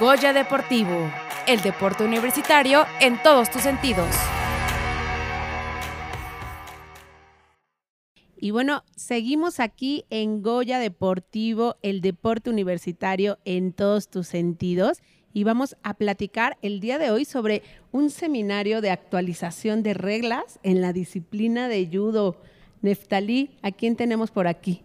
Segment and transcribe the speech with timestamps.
[0.00, 1.12] Goya Deportivo,
[1.46, 4.08] el deporte universitario en todos tus sentidos.
[8.38, 15.02] Y bueno, seguimos aquí en Goya Deportivo, el deporte universitario en todos tus sentidos.
[15.34, 17.62] Y vamos a platicar el día de hoy sobre
[17.92, 22.40] un seminario de actualización de reglas en la disciplina de judo.
[22.80, 24.82] Neftalí, ¿a quién tenemos por aquí?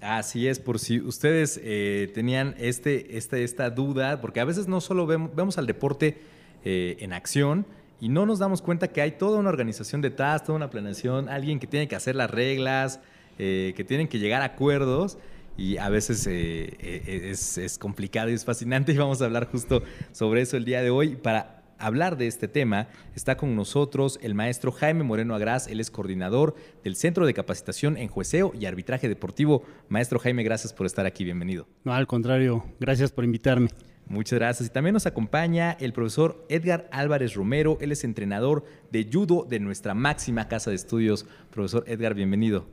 [0.00, 4.80] Así es, por si ustedes eh, tenían este, este, esta duda, porque a veces no
[4.80, 6.18] solo vemos, al deporte
[6.64, 7.66] eh, en acción
[8.00, 11.58] y no nos damos cuenta que hay toda una organización detrás, toda una planeación, alguien
[11.58, 13.00] que tiene que hacer las reglas,
[13.38, 15.16] eh, que tienen que llegar a acuerdos
[15.56, 19.82] y a veces es, es complicado y es fascinante y vamos a hablar justo
[20.12, 21.16] sobre eso el día de hoy.
[21.16, 25.90] Para hablar de este tema está con nosotros el maestro Jaime Moreno Agraz, él es
[25.90, 29.64] coordinador del Centro de Capacitación en Jueceo y Arbitraje Deportivo.
[29.88, 31.66] Maestro Jaime, gracias por estar aquí, bienvenido.
[31.84, 33.68] No, al contrario, gracias por invitarme.
[34.08, 34.68] Muchas gracias.
[34.68, 39.58] Y también nos acompaña el profesor Edgar Álvarez Romero, él es entrenador de judo de
[39.58, 41.26] nuestra máxima casa de estudios.
[41.50, 42.66] Profesor Edgar, bienvenido.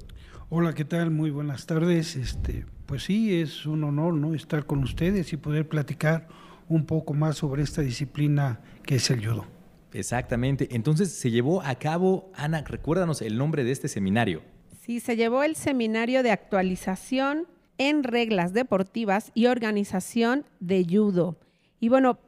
[0.50, 1.10] Hola, ¿qué tal?
[1.10, 2.16] Muy buenas tardes.
[2.16, 4.36] Este, pues sí, es un honor ¿no?
[4.36, 6.28] estar con ustedes y poder platicar
[6.70, 9.46] un poco más sobre esta disciplina que es el judo.
[9.94, 10.70] Exactamente.
[10.72, 14.42] Entonces se llevó a cabo, Ana, recuérdanos el nombre de este seminario.
[14.82, 21.38] Sí, se llevó el seminario de actualización en reglas deportivas y organización de judo.
[21.80, 22.20] Y bueno,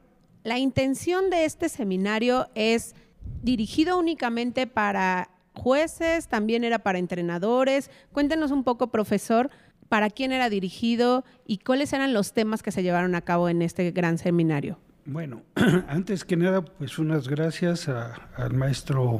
[0.43, 2.95] la intención de este seminario es
[3.41, 7.89] dirigido únicamente para jueces, también era para entrenadores.
[8.11, 9.49] Cuéntenos un poco, profesor,
[9.89, 13.61] para quién era dirigido y cuáles eran los temas que se llevaron a cabo en
[13.61, 14.79] este gran seminario.
[15.07, 15.43] Bueno,
[15.87, 19.19] antes que nada, pues unas gracias al maestro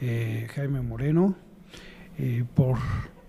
[0.00, 1.34] eh, Jaime Moreno
[2.16, 2.78] eh, por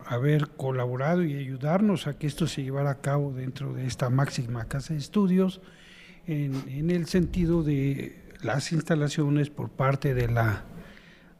[0.06, 4.66] haber colaborado y ayudarnos a que esto se llevara a cabo dentro de esta máxima
[4.66, 5.60] casa de estudios,
[6.28, 10.66] en, el sentido de las instalaciones por parte de la,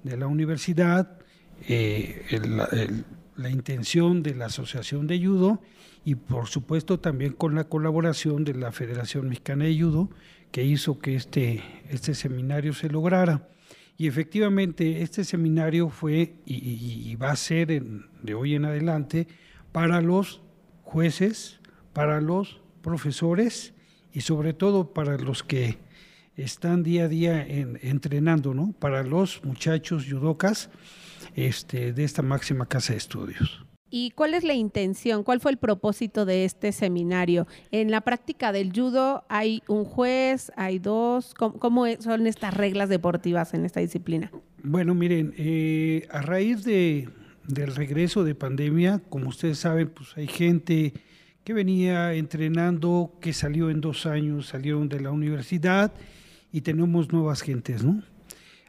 [0.02, 1.20] de la universidad,
[1.68, 3.06] eh, el
[3.36, 5.62] la intención de la Asociación de Judo
[6.04, 10.10] y por supuesto también con la colaboración de la Federación Mexicana de Judo
[10.52, 13.48] que hizo que este, este seminario se lograra.
[13.98, 17.84] Y efectivamente este seminario fue y, va a ser
[18.24, 19.28] de hoy en adelante
[19.72, 20.42] para los
[20.84, 21.60] jueces,
[21.94, 23.74] para los profesores
[24.12, 25.78] y sobre todo para los que
[26.36, 28.74] están día a día entrenando, ¿no?
[28.80, 30.72] Para los muchachos judocas
[31.36, 33.66] este, de esta máxima casa de estudios.
[33.94, 35.24] ¿Y cuál es la intención?
[35.24, 37.46] ¿Cuál fue el propósito de este seminario?
[37.72, 41.34] En la práctica del judo hay un juez, hay dos.
[41.34, 44.32] ¿Cómo, son estas reglas deportivas en esta disciplina?
[44.64, 47.10] Bueno, miren, eh, a raíz de,
[47.48, 50.94] del regreso de pandemia, como ustedes saben, pues hay gente
[51.44, 55.92] que venía entrenando, que salió en dos años, salieron de la universidad
[56.54, 58.02] y tenemos nuevas gentes, ¿no?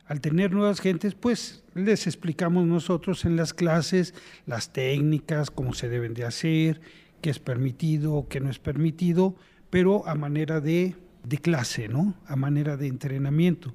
[0.06, 4.14] Al tener nuevas gentes, pues les explicamos nosotros en las clases
[4.46, 6.80] las técnicas, cómo se deben de hacer,
[7.20, 9.36] qué es permitido, qué no es permitido,
[9.70, 10.96] pero a manera de,
[11.40, 12.14] clase, ¿no?
[12.26, 13.72] A manera de entrenamiento.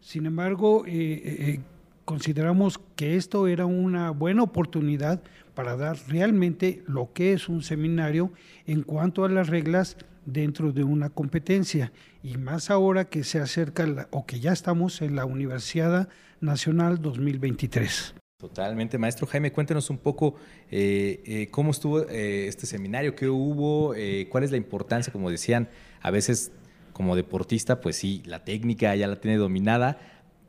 [0.00, 1.60] Sin embargo, eh, eh, eh,
[2.04, 5.22] consideramos que esto era una buena oportunidad
[5.54, 8.32] para dar realmente lo que es un seminario
[8.66, 14.08] en cuanto a las reglas dentro de una competencia y más ahora que se acerca
[14.10, 16.08] o que ya estamos en la Universidad
[16.40, 18.14] Nacional 2023.
[18.42, 20.34] Totalmente, maestro Jaime, cuéntenos un poco
[20.68, 23.94] eh, eh, cómo estuvo eh, este seminario, qué hubo,
[24.30, 25.68] cuál es la importancia, como decían,
[26.00, 26.50] a veces
[26.92, 29.98] como deportista, pues sí, la técnica ya la tiene dominada,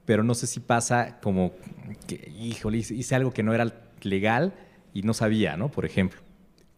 [0.06, 1.54] pero no sé si pasa como
[2.08, 4.54] que, híjole, hice algo que no era legal
[4.94, 5.70] y no sabía, ¿no?
[5.70, 6.20] Por ejemplo.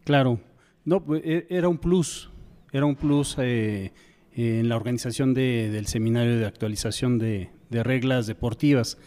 [0.04, 0.38] Claro,
[0.84, 2.30] no, pues, e, era un plus,
[2.72, 3.92] era un plus eh,
[4.36, 8.98] en la organización del seminario de actualización de, reglas deportivas,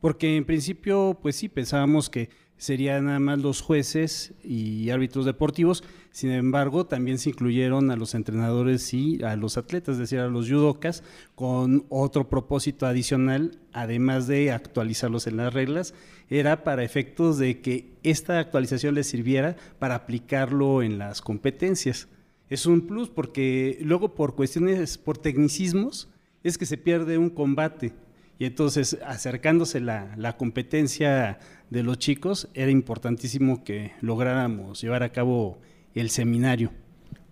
[0.00, 5.84] porque en principio, pues sí, pensábamos que serían nada más los jueces y árbitros deportivos,
[6.10, 10.26] sin embargo, también se incluyeron a los entrenadores y a los atletas, es decir, a
[10.26, 11.04] los judocas,
[11.36, 15.94] con otro propósito adicional, además de actualizarlos en las reglas,
[16.28, 22.08] era para efectos de que esta actualización les sirviera para aplicarlo en las competencias
[22.50, 26.08] es un plus porque luego por cuestiones, por tecnicismos,
[26.42, 27.92] es que se pierde un combate.
[28.38, 31.40] Y entonces, acercándose la, la competencia
[31.70, 35.58] de los chicos, era importantísimo que lográramos llevar a cabo
[35.94, 36.72] el seminario.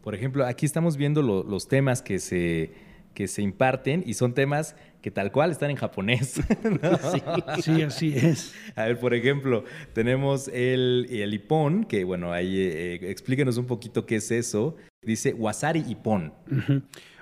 [0.03, 2.73] Por ejemplo, aquí estamos viendo los temas que se,
[3.15, 6.35] que se imparten y son temas que tal cual están en japonés.
[7.63, 8.55] sí, así es.
[8.77, 9.65] A ver, por ejemplo,
[9.95, 14.77] tenemos el, el ipón, que bueno, ahí eh, explíquenos un poquito qué es eso.
[15.07, 16.33] Dice Wasari y Pon.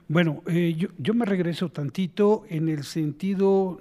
[0.08, 3.78] Bueno, eh, yo, yo me regreso tantito en el sentido,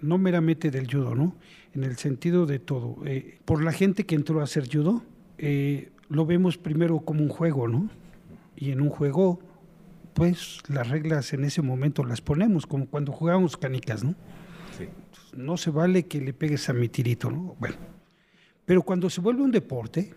[0.00, 1.36] no meramente del judo, ¿no?
[1.74, 2.96] En el sentido de todo.
[3.04, 5.02] Eh, por la gente que entró a hacer judo,
[5.38, 7.90] eh, lo vemos primero como un juego, ¿no?
[8.56, 9.40] Y en un juego,
[10.14, 14.14] pues las reglas en ese momento las ponemos, como cuando jugábamos canicas, ¿no?
[14.78, 14.88] Sí.
[15.36, 17.54] no se vale que le pegues a mi tirito, ¿no?
[17.60, 17.76] Bueno,
[18.64, 20.14] pero cuando se vuelve un deporte,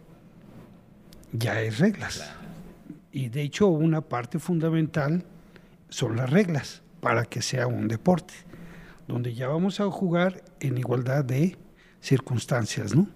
[1.33, 2.33] ya hay reglas.
[3.11, 5.23] Y de hecho, una parte fundamental
[5.89, 8.33] son las reglas para que sea un deporte,
[9.07, 11.57] donde ya vamos a jugar en igualdad de
[12.01, 13.07] circunstancias, ¿no?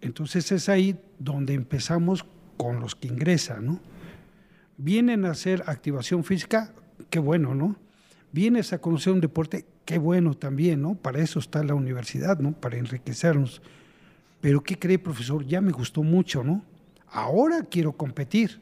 [0.00, 2.24] Entonces es ahí donde empezamos
[2.56, 3.80] con los que ingresan, ¿no?
[4.76, 6.72] Vienen a hacer activación física,
[7.10, 7.76] qué bueno, ¿no?
[8.32, 10.94] Vienes a conocer un deporte, qué bueno también, ¿no?
[10.94, 12.52] Para eso está la universidad, ¿no?
[12.52, 13.62] Para enriquecernos.
[14.40, 15.46] Pero ¿qué cree, profesor?
[15.46, 16.64] Ya me gustó mucho, ¿no?
[17.08, 18.60] Ahora quiero competir.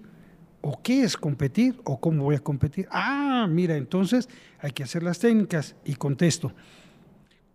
[0.62, 1.80] ¿O qué es competir?
[1.84, 2.88] ¿O cómo voy a competir?
[2.90, 4.28] Ah, mira, entonces
[4.60, 5.74] hay que hacer las técnicas.
[5.84, 6.52] Y contesto,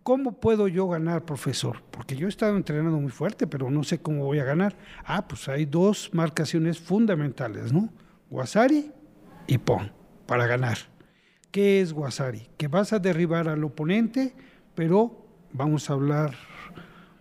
[0.02, 1.82] ¿cómo puedo yo ganar, profesor?
[1.90, 4.76] Porque yo he estado entrenando muy fuerte, pero no sé cómo voy a ganar.
[5.04, 7.88] Ah, pues hay dos marcaciones fundamentales, ¿no?
[8.30, 8.92] Wasari
[9.46, 9.90] y Pon,
[10.26, 10.76] para ganar.
[11.50, 12.46] ¿Qué es Wasari?
[12.58, 14.34] Que vas a derribar al oponente,
[14.74, 15.24] pero
[15.54, 16.34] vamos a hablar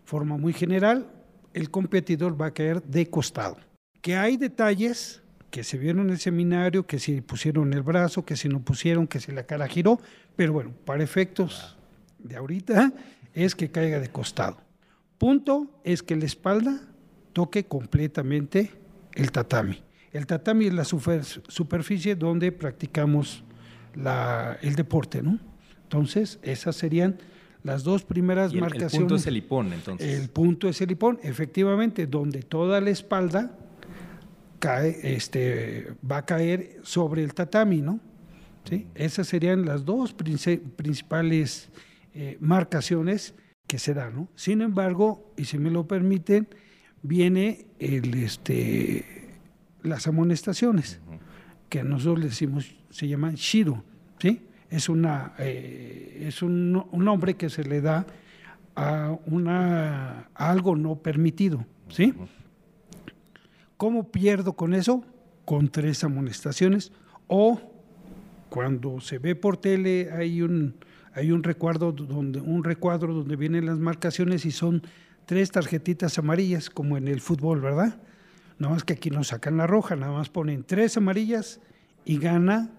[0.03, 1.05] forma muy general,
[1.53, 3.57] el competidor va a caer de costado.
[4.01, 5.21] Que hay detalles
[5.57, 9.07] que se vieron en el seminario, que si pusieron el brazo, que si no pusieron,
[9.07, 9.99] que si la cara giró,
[10.35, 11.75] pero bueno, para efectos
[12.19, 12.93] de ahorita
[13.33, 14.57] es que caiga de costado.
[15.17, 16.79] Punto es que la espalda
[17.33, 18.71] toque completamente
[19.15, 19.81] el tatami.
[20.13, 23.43] El tatami es la super- superficie donde practicamos
[23.95, 25.39] la- el deporte, ¿no?
[25.81, 27.17] Entonces, esas serían
[27.63, 28.69] las dos primeras Y el, el
[28.99, 30.07] punto es el hipón, entonces.
[30.21, 33.57] El punto es el hipón, efectivamente, donde toda la espalda
[34.59, 37.99] cae, este, va a caer sobre el tatami, ¿no?
[38.69, 38.85] ¿Sí?
[38.95, 41.69] Esas serían las dos princi- principales
[42.13, 43.33] eh, marcaciones
[43.65, 44.27] que se dan, ¿no?
[44.35, 46.47] Sin embargo, y si me lo permiten,
[47.01, 49.05] viene el, este,
[49.83, 50.99] las amonestaciones,
[51.69, 53.83] que nosotros le decimos, se llaman shiro,
[54.19, 54.41] ¿sí?
[54.69, 58.05] Es, una, eh, es un, un nombre que se le da
[58.75, 62.13] a, una, a algo no permitido, ¿sí?
[63.77, 65.03] ¿Cómo pierdo con eso?
[65.45, 66.91] Con tres amonestaciones
[67.27, 67.61] o
[68.49, 70.75] cuando se ve por tele hay un
[71.13, 74.83] hay un recuadro donde un recuadro donde vienen las marcaciones y son
[75.25, 77.99] tres tarjetitas amarillas como en el fútbol, ¿verdad?
[78.59, 81.59] Nada más que aquí no sacan la roja, nada más ponen tres amarillas
[82.05, 82.69] y gana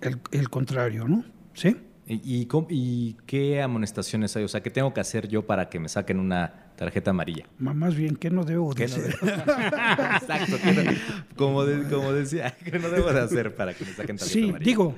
[0.00, 1.24] el, el contrario, ¿no?
[1.54, 1.76] ¿Sí?
[2.10, 4.44] ¿Y, y cómo- y qué amonestaciones hay?
[4.44, 7.44] O sea, ¿qué tengo que hacer yo para que me saquen una tarjeta amarilla?
[7.58, 9.14] Ma- Más bien, ¿qué no debo de ¿Qué no hacer?
[10.22, 10.56] Exacto.
[10.62, 10.92] ¿qué no-
[11.36, 14.48] como, de- como decía, ¿qué no debo de hacer para que me saquen tarjeta Sí,
[14.48, 14.64] amarilla?
[14.68, 14.94] digo,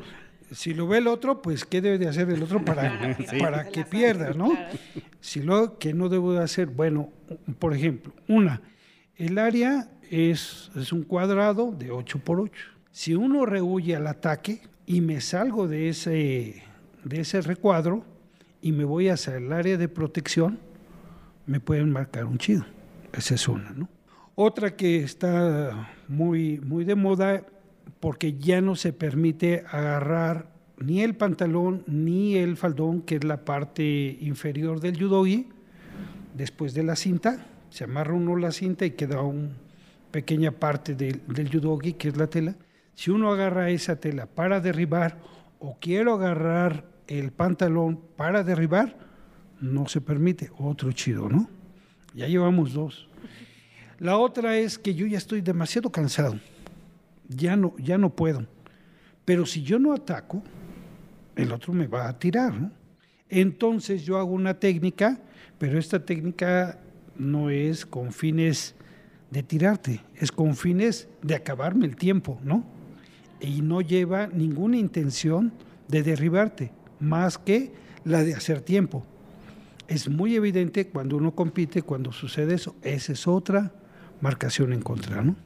[0.52, 3.84] si lo ve el otro, pues ¿qué debe de hacer el otro para, para que
[3.84, 4.56] pierda, no?
[5.20, 7.10] Si lo que no debo de hacer, bueno,
[7.58, 8.62] por ejemplo, una,
[9.16, 12.52] el área es, es un cuadrado de 8 por 8.
[12.92, 16.62] Si uno rehuye al ataque y me salgo de ese,
[17.04, 18.04] de ese recuadro
[18.62, 20.58] y me voy hacia el área de protección,
[21.46, 22.64] me pueden marcar un chido.
[23.12, 23.88] Esa es una, ¿no?
[24.34, 27.44] Otra que está muy, muy de moda
[27.98, 33.44] porque ya no se permite agarrar ni el pantalón ni el faldón, que es la
[33.44, 35.48] parte inferior del yudogi,
[36.34, 37.46] después de la cinta.
[37.68, 39.50] Se amarra uno la cinta y queda una
[40.10, 42.56] pequeña parte del, del yudogi, que es la tela.
[42.94, 45.18] Si uno agarra esa tela para derribar
[45.60, 48.96] o quiero agarrar el pantalón para derribar,
[49.60, 50.50] no se permite.
[50.58, 51.48] Otro chido, ¿no?
[52.14, 53.08] Ya llevamos dos.
[53.98, 56.38] La otra es que yo ya estoy demasiado cansado.
[57.28, 58.46] Ya no, ya no puedo.
[59.24, 60.42] Pero si yo no ataco,
[61.36, 62.72] el otro me va a tirar, ¿no?
[63.28, 65.20] Entonces yo hago una técnica,
[65.58, 66.80] pero esta técnica
[67.16, 68.74] no es con fines
[69.30, 72.64] de tirarte, es con fines de acabarme el tiempo, ¿no?
[73.40, 75.52] Y no lleva ninguna intención
[75.88, 77.72] de derribarte, más que
[78.04, 79.04] la de hacer tiempo.
[79.88, 83.72] Es muy evidente cuando uno compite, cuando sucede eso, esa es otra
[84.20, 85.36] marcación en contra, ¿no?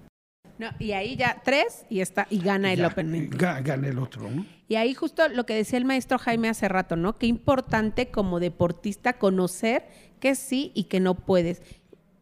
[0.58, 3.28] No, y ahí ya tres y está y gana el Ya, Open.
[3.30, 4.46] ga- Gana el otro, ¿no?
[4.68, 7.16] Y ahí justo lo que decía el maestro Jaime hace rato, ¿no?
[7.16, 9.86] Qué importante como deportista conocer
[10.20, 11.60] que sí y que no puedes.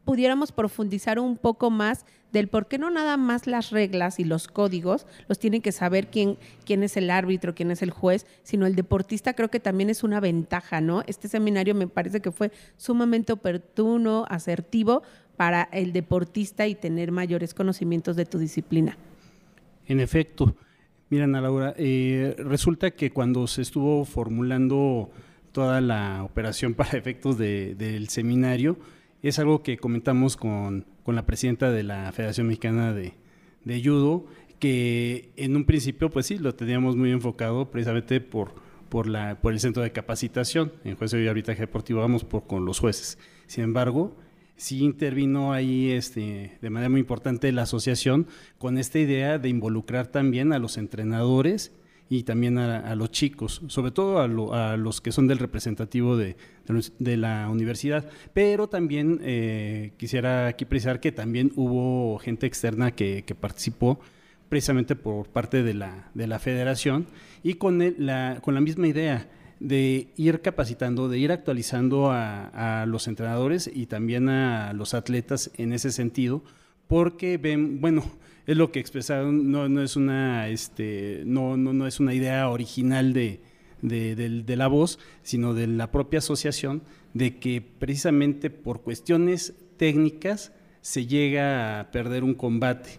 [0.04, 4.48] Pudiéramos profundizar un poco más del por qué no nada más las reglas y los
[4.48, 8.66] códigos los tiene que saber quién, quién es el árbitro, quién es el juez, sino
[8.66, 11.02] el deportista creo que también es una ventaja, ¿no?
[11.06, 15.02] Este seminario me parece que fue sumamente oportuno, asertivo
[15.36, 18.96] para el deportista y tener mayores conocimientos de tu disciplina.
[19.86, 20.56] En efecto,
[21.10, 25.10] mira Ana Laura, eh, resulta que cuando se estuvo formulando
[25.52, 28.78] toda la operación para efectos del seminario,
[29.28, 33.14] es algo que comentamos con, la presidenta de la Federación Mexicana de,
[33.82, 34.26] Judo,
[34.58, 38.54] que en un principio, pues sí, lo teníamos muy enfocado precisamente por,
[38.88, 40.72] por, la, por el centro de capacitación.
[40.84, 43.18] En jueces y arbitraje deportivo vamos por, con los jueces.
[43.46, 44.16] Sin embargo,
[44.56, 48.26] sí intervino ahí este, de manera muy importante la asociación
[48.58, 51.72] con esta idea de involucrar también a los entrenadores
[52.12, 54.20] y también a, los chicos, sobre todo
[54.52, 56.36] a, los que son del representativo de,
[56.98, 58.06] la universidad.
[58.34, 63.98] Pero también eh, quisiera aquí precisar que también hubo gente externa que, participó
[64.50, 67.06] precisamente por parte de la, de la federación
[67.42, 69.26] y con, la, con la misma idea
[69.58, 75.72] de ir capacitando, de ir actualizando a, los entrenadores y también a los atletas en
[75.72, 76.44] ese sentido,
[76.88, 78.04] porque ven, bueno,
[78.46, 83.12] es lo que expresaron, no, es una, este, no, no, no es una idea original
[83.12, 83.40] de,
[83.82, 86.82] de, la voz, sino de la propia asociación,
[87.14, 92.98] de que precisamente por cuestiones técnicas se llega a perder un combate.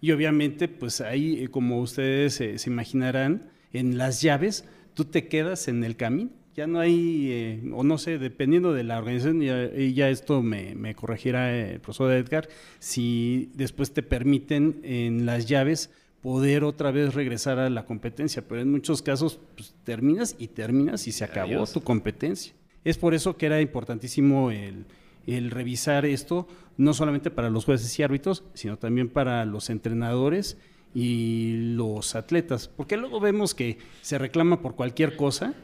[0.00, 5.68] Y obviamente, pues ahí, eh, como ustedes se imaginarán, en las llaves, tú te quedas
[5.68, 9.94] en el camino ya no hay, eh, o no sé, dependiendo de la organización, y
[9.94, 12.48] ya esto me, me corregirá el profesor Edgar,
[12.80, 18.60] si después te permiten en las llaves poder otra vez regresar a la competencia, pero
[18.60, 22.54] en muchos casos pues, terminas y terminas y se acabó tu competencia.
[22.82, 24.84] Es por eso que era importantísimo el,
[25.28, 30.58] el revisar esto, no solamente para los jueces y árbitros, sino también para los entrenadores
[30.92, 35.54] y los atletas, porque luego vemos que se reclama por cualquier cosa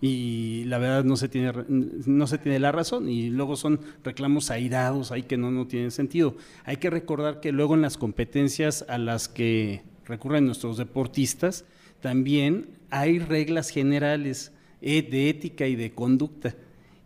[0.00, 4.50] y la verdad no se tiene no se tiene la razón y luego son reclamos
[4.50, 6.36] airados ahí que no no tienen sentido.
[6.64, 11.64] Hay que recordar que luego en las competencias a las que recurren nuestros deportistas
[12.00, 16.54] también hay reglas generales eh, de ética y de conducta.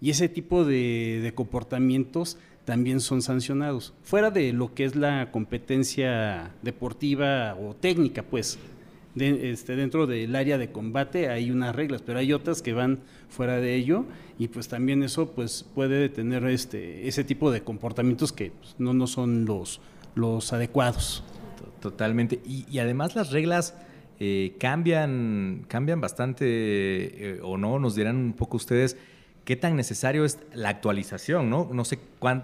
[0.00, 3.94] Y ese tipo de, de comportamientos también son sancionados.
[4.02, 8.58] Fuera de lo que es la competencia deportiva o técnica pues
[9.16, 13.56] este, dentro del área de combate hay unas reglas, pero hay otras que van fuera
[13.56, 14.04] de ello
[14.38, 18.94] y pues también eso pues puede tener este, ese tipo de comportamientos que pues, no,
[18.94, 19.80] no son los,
[20.14, 21.24] los adecuados.
[21.80, 22.40] Totalmente.
[22.46, 23.74] Y, además las reglas
[24.20, 28.96] eh, cambian, cambian bastante eh, o no, nos dirán un poco ustedes
[29.44, 31.68] qué tan necesario es la actualización, ¿no?
[31.72, 31.98] No sé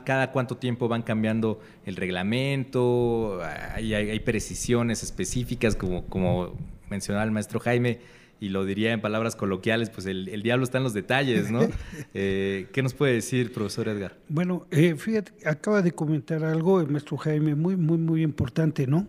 [0.04, 3.40] cada cuánto tiempo van cambiando el reglamento,
[3.74, 6.54] hay, hay, precisiones específicas, como, como
[6.90, 8.00] mencionaba el maestro Jaime,
[8.40, 11.60] y lo diría en palabras coloquiales, pues el, diablo está en los detalles, ¿no?
[12.14, 14.16] Eh, ¿Qué nos puede decir, profesor Edgar?
[14.28, 19.06] Bueno, eh, fíjate, acaba de comentar algo el maestro Jaime muy, muy, muy importante, ¿no?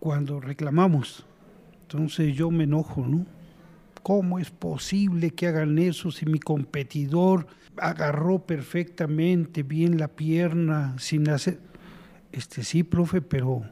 [0.00, 1.24] Cuando reclamamos,
[1.82, 3.26] entonces yo me enojo, ¿no?
[4.04, 7.46] ¿Cómo es posible que hagan eso si mi competidor
[7.78, 11.58] agarró perfectamente bien la pierna sin hacer...
[12.30, 13.62] Este sí, profe, pero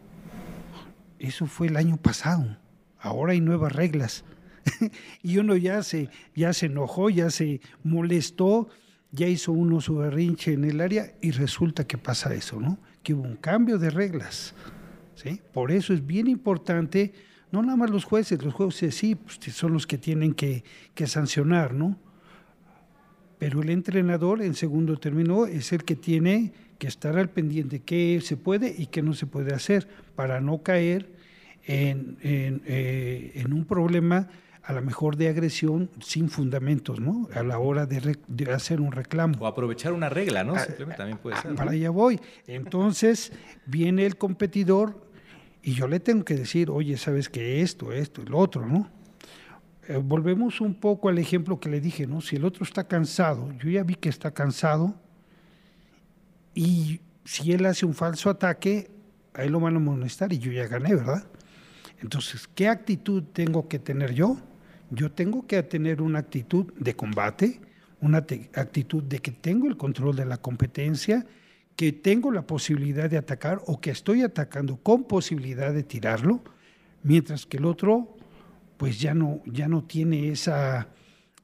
[1.18, 2.56] eso fue el año pasado.
[2.98, 4.24] Ahora hay nuevas reglas.
[5.22, 8.70] y uno ya se, ya se enojó, ya se molestó,
[9.10, 12.78] ya hizo uno su berrinche en el área y resulta que pasa eso, ¿no?
[13.02, 14.54] Que hubo un cambio de reglas.
[15.14, 15.42] ¿sí?
[15.52, 17.12] Por eso es bien importante
[17.52, 20.64] no nada más los jueces, los jueces sí, pues, son los que tienen que,
[21.06, 21.98] sancionar, ¿no?
[23.38, 28.20] Pero el entrenador, en segundo término, es el que tiene que estar al pendiente qué
[28.22, 31.12] se puede y qué no se puede hacer para no caer
[31.64, 34.28] en, eh, un problema
[34.62, 37.28] a lo mejor de agresión sin fundamentos, ¿no?
[37.34, 38.16] A la hora de,
[38.52, 39.34] hacer un reclamo.
[39.40, 40.54] O aprovechar una regla, ¿no?
[40.54, 41.54] Ah, Simplemente también puede ah, ser.
[41.54, 42.20] Para allá voy.
[42.46, 43.32] Entonces,
[43.66, 45.11] viene el competidor
[45.62, 48.90] y yo le tengo que decir, oye, sabes que esto, esto, el otro, ¿no?
[49.88, 52.20] Eh, volvemos un poco al ejemplo que le dije, ¿no?
[52.20, 54.94] Si el otro está cansado, yo ya vi que está cansado,
[56.54, 58.90] y si él hace un falso ataque,
[59.34, 61.24] a él lo van a molestar y yo ya gané, ¿verdad?
[62.00, 64.38] Entonces, ¿qué actitud tengo que tener yo?
[64.90, 67.60] Yo tengo que tener una actitud de combate,
[68.00, 71.24] una actitud de que tengo el control de la competencia
[71.76, 76.42] que tengo la posibilidad de atacar o que estoy atacando con posibilidad de tirarlo,
[77.02, 78.16] mientras que el otro
[78.76, 80.88] pues ya no, ya no tiene esa,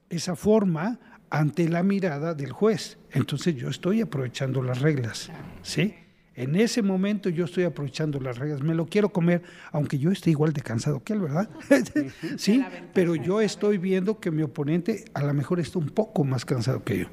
[0.09, 2.97] esa forma ante la mirada del juez.
[3.11, 5.31] Entonces yo estoy aprovechando las reglas,
[5.61, 5.95] ¿sí?
[6.35, 10.29] En ese momento yo estoy aprovechando las reglas, me lo quiero comer, aunque yo esté
[10.29, 11.49] igual de cansado que él, ¿verdad?
[12.37, 16.45] sí, pero yo estoy viendo que mi oponente a lo mejor está un poco más
[16.45, 17.07] cansado que yo.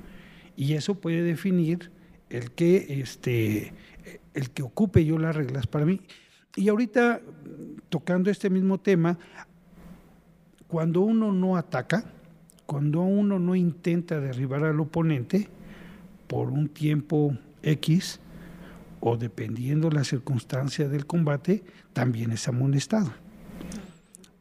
[0.57, 1.91] Y eso puede definir
[2.31, 3.73] el que, este,
[4.35, 6.01] el que ocupe yo las reglas para mí.
[6.57, 7.21] Y ahorita,
[7.89, 9.19] tocando este mismo tema,
[10.69, 12.05] cuando uno no ataca,
[12.65, 15.49] cuando uno no intenta derribar al oponente
[16.27, 18.21] por un tiempo X,
[19.01, 23.13] o dependiendo la circunstancia del combate, también es amonestado.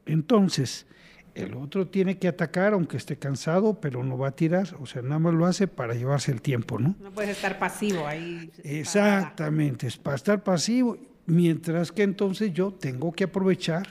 [0.06, 0.88] Entonces,
[1.36, 5.02] el otro tiene que atacar aunque esté cansado, pero no va a tirar, o sea,
[5.02, 6.96] nada más lo hace para llevarse el tiempo, ¿no?
[7.02, 8.50] No puedes estar pasivo ahí.
[8.64, 13.88] Exactamente, es para estar pasivo, mientras que entonces yo tengo que aprovechar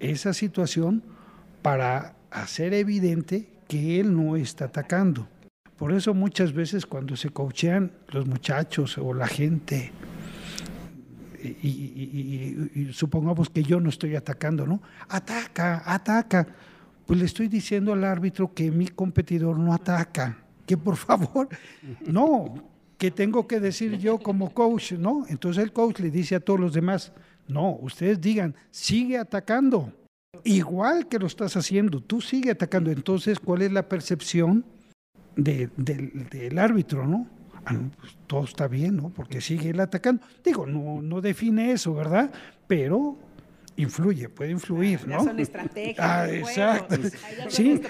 [0.00, 1.02] esa situación
[1.60, 5.28] para hacer evidente que él no está atacando.
[5.76, 9.92] Por eso muchas veces cuando se coachean los muchachos o la gente,
[11.42, 14.82] y, supongamos que yo no estoy atacando, ¿no?
[15.08, 16.46] Ataca, ataca.
[17.06, 21.48] Pues le estoy diciendo al árbitro que mi competidor no ataca, que por favor,
[22.06, 22.54] no,
[22.96, 25.24] que tengo que decir yo como coach, ¿no?
[25.28, 27.12] Entonces el coach le dice a todos los demás,
[27.48, 29.92] no, ustedes digan, sigue atacando,
[30.44, 32.90] igual que lo estás haciendo, tú sigue atacando.
[32.90, 34.64] Entonces, ¿cuál es la percepción
[35.36, 37.26] del árbitro, ¿no?
[37.64, 39.10] Ah, pues, todo está bien, ¿no?
[39.10, 40.22] Porque sigue él atacando.
[40.44, 42.30] Digo, no, no define eso, ¿verdad?
[42.66, 43.18] Pero
[43.76, 45.22] influye, puede influir, ¿no?
[45.24, 45.98] son estrategias.
[45.98, 46.96] Ah, exacto.
[47.48, 47.80] Sí,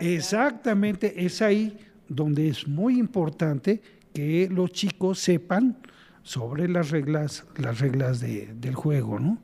[0.00, 1.24] exactamente.
[1.24, 3.80] Es ahí donde es muy importante
[4.12, 5.78] que los chicos sepan
[6.22, 9.38] sobre las reglas, las reglas del juego, ¿no?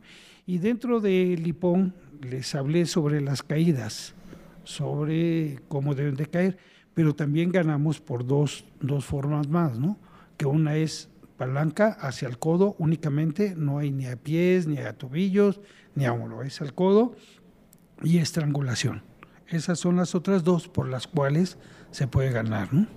[0.47, 4.15] Y dentro de Lipón les hablé sobre las caídas,
[4.65, 6.59] sobre cómo deben de caer
[6.99, 9.97] pero también ganamos por dos, dos formas más, ¿no?
[10.37, 14.95] Que una es palanca hacia el codo únicamente, no hay ni a pies, ni a
[14.95, 15.61] tobillos,
[15.95, 17.15] ni a hombro, es al codo
[18.03, 19.05] y estrangulación.
[19.47, 21.57] Esas son las otras dos por las cuales
[21.93, 22.89] se puede ganar, ¿no?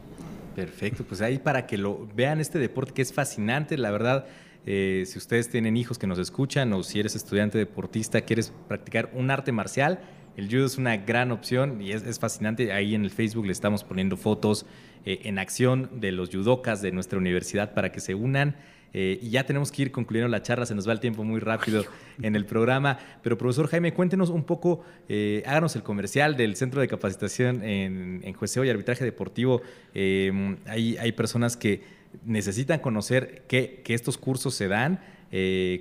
[0.56, 4.26] Perfecto, pues ahí para que lo vean este deporte que es fascinante, la verdad.
[4.66, 9.12] Eh, si ustedes tienen hijos que nos escuchan o si eres estudiante deportista, quieres practicar
[9.14, 10.00] un arte marcial,
[10.38, 12.72] el judo es una gran opción y es, fascinante.
[12.72, 14.66] Ahí en el Facebook le estamos poniendo fotos
[15.06, 18.56] eh, en acción de los judokas de nuestra universidad para que se unan.
[18.94, 21.40] Eh, y ya tenemos que ir concluyendo la charla, se nos va el tiempo muy
[21.40, 21.86] rápido
[22.22, 22.98] en el programa.
[23.22, 28.22] Pero profesor Jaime, cuéntenos un poco, eh, háganos el comercial del Centro de Capacitación en,
[28.24, 29.62] en Jueceo y Arbitraje Deportivo.
[29.94, 31.84] hay, hay personas que
[32.26, 35.00] necesitan conocer que, que estos cursos se dan.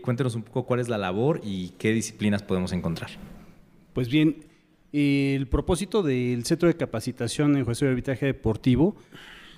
[0.02, 3.10] cuéntenos un poco cuál es la labor y qué disciplinas podemos encontrar.
[3.92, 4.44] Pues bien,
[4.92, 8.96] el propósito del Centro de Capacitación en Juez de Arbitraje Deportivo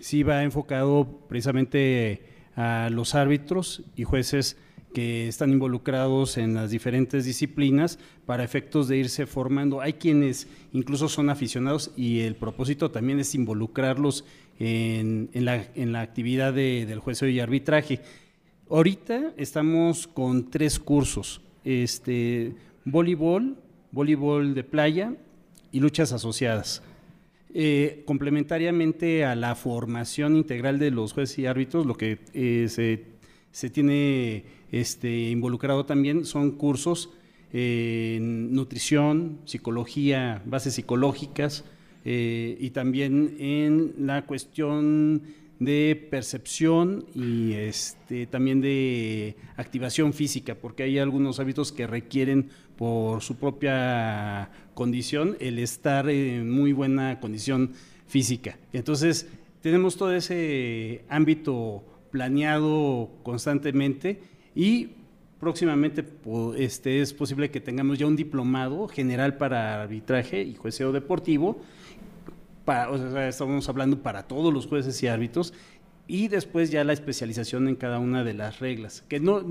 [0.01, 2.23] sí va enfocado precisamente
[2.57, 4.57] a los árbitros y jueces
[4.95, 9.81] que están involucrados en las diferentes disciplinas para efectos de irse formando.
[9.81, 14.25] Hay quienes incluso son aficionados y el propósito también es involucrarlos
[14.59, 18.01] en, la, actividad del juez y arbitraje.
[18.71, 23.57] Ahorita estamos con tres cursos, este, voleibol,
[23.92, 25.14] voleibol de playa
[25.70, 26.83] y luchas asociadas.
[27.55, 33.05] Eh, complementariamente a la formación integral de los jueces y árbitros, lo que eh,
[33.52, 37.11] se, tiene este, involucrado también son cursos
[37.52, 41.64] en nutrición, psicología, bases psicológicas
[42.07, 45.22] eh, y también en la cuestión
[45.64, 53.22] de percepción y este, también de activación física, porque hay algunos hábitos que requieren por
[53.22, 57.72] su propia condición el estar en muy buena condición
[58.07, 58.59] física.
[58.72, 59.29] Entonces,
[59.61, 64.20] tenemos todo ese ámbito planeado constantemente
[64.55, 64.90] y
[65.40, 66.05] próximamente
[66.57, 71.61] este, es posible que tengamos ya un diplomado general para arbitraje y jueceo deportivo
[72.64, 75.53] sea, estamos hablando para todos los jueces y árbitros,
[76.07, 79.42] y después ya la especialización en cada una de las reglas, que, no,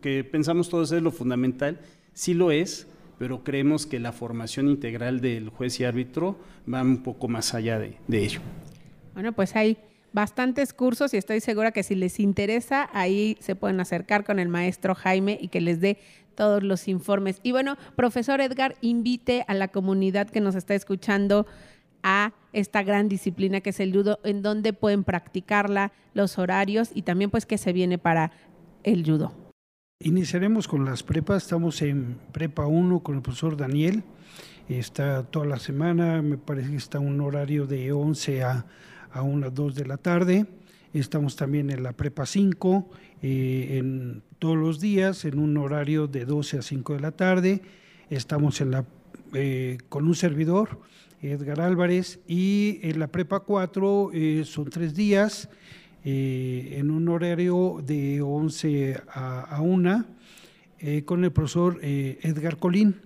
[0.00, 1.80] que pensamos todos es lo fundamental,
[2.12, 2.86] sí lo es,
[3.18, 6.36] pero creemos que la formación integral del juez y árbitro
[6.72, 8.40] va un poco más allá de, de ello.
[9.14, 9.78] Bueno, pues hay
[10.12, 14.48] bastantes cursos y estoy segura que si les interesa, ahí se pueden acercar con el
[14.48, 15.98] maestro Jaime y que les dé
[16.34, 17.40] todos los informes.
[17.42, 21.46] Y bueno, profesor Edgar, invite a la comunidad que nos está escuchando
[22.02, 27.02] a esta gran disciplina que es el judo, en dónde pueden practicarla, los horarios y
[27.02, 28.32] también pues qué se viene para
[28.82, 29.32] el judo.
[30.00, 34.02] Iniciaremos con las prepas, estamos en prepa 1 con el profesor Daniel,
[34.68, 38.66] está toda la semana, me parece que está un horario de 11 a,
[39.12, 40.46] a 1 2 de la tarde,
[40.92, 42.90] estamos también en la prepa 5,
[43.22, 47.62] eh, en todos los días en un horario de 12 a 5 de la tarde,
[48.10, 48.84] estamos en la,
[49.34, 50.80] eh, con un servidor,
[51.22, 55.48] Edgar Álvarez, y en la Prepa 4 eh, son tres días
[56.04, 60.04] eh, en un horario de 11 a, 1.
[60.80, 62.96] eh, con el profesor eh, Edgar Colín.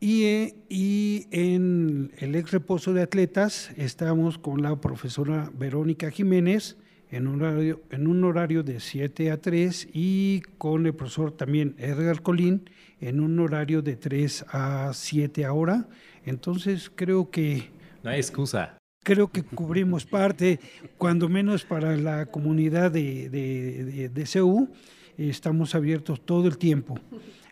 [0.00, 6.76] Y, eh, y, en el ex reposo de atletas estamos con la profesora Verónica Jiménez
[7.10, 11.74] en un horario, en un horario de 7 a 3 y con el profesor también
[11.78, 12.68] Edgar Colín
[13.00, 15.88] en un horario de 3 a 7 ahora.
[16.26, 17.70] Entonces creo que...
[18.02, 18.76] No hay excusa.
[19.02, 20.60] Creo que cubrimos parte,
[20.98, 24.68] cuando menos para la comunidad de, de, de, de CEU,
[25.16, 26.98] estamos abiertos todo el tiempo.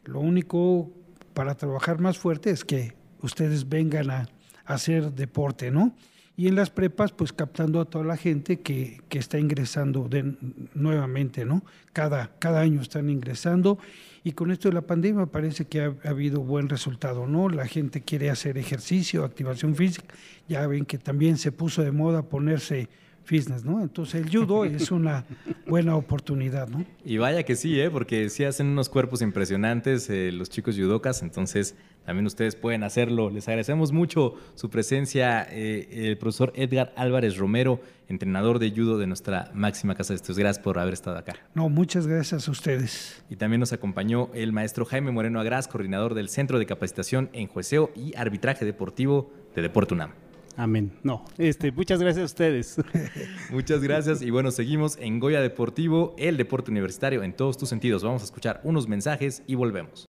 [0.05, 0.91] Lo único
[1.33, 4.29] para trabajar más fuerte es que ustedes vengan a,
[4.65, 5.95] a hacer deporte, ¿no?
[6.37, 10.35] y en las prepas pues captando a toda la gente que, que está ingresando de,
[10.75, 11.65] nuevamente, ¿no?
[11.93, 13.79] Cada, cada año están ingresando
[14.25, 17.51] y con esto de la pandemia parece que ha, ha, habido buen resultado, ¿no?
[17.51, 20.15] La gente quiere hacer ejercicio, activación física,
[20.49, 22.89] ya ven que también se puso de moda ponerse
[23.25, 23.83] fitness, ¿no?
[23.83, 25.25] Entonces el judo es una
[25.67, 26.85] buena oportunidad, ¿no?
[27.05, 27.91] Y vaya que sí, ¿eh?
[27.91, 33.31] Porque sí hacen unos cuerpos impresionantes eh, los chicos judocas, entonces también ustedes pueden hacerlo.
[33.31, 39.07] Les agradecemos mucho su presencia, eh, el profesor Edgar Álvarez Romero, entrenador de judo de
[39.07, 40.39] nuestra máxima casa de estudios.
[40.39, 41.35] Gracias por haber estado acá.
[41.55, 43.25] No, muchas gracias a ustedes.
[43.31, 47.49] Y también nos acompañó el maestro Jaime Moreno Agras, coordinador del Centro de Capacitación en
[47.49, 50.24] Jueceo y Arbitraje Deportivo de Deporte UNAM.
[50.57, 50.93] Amén.
[51.03, 52.77] No, este, muchas gracias a ustedes.
[53.51, 54.23] muchas gracias.
[54.23, 58.03] Y bueno, seguimos en Goya Deportivo, el deporte universitario en todos tus sentidos.
[58.05, 60.07] Vamos a escuchar unos mensajes y volvemos.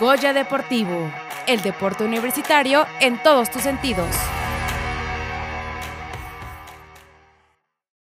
[0.00, 1.10] Goya Deportivo,
[1.46, 4.14] el deporte universitario en todos tus sentidos.